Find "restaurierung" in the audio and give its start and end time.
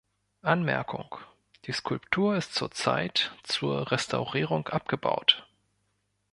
3.91-4.67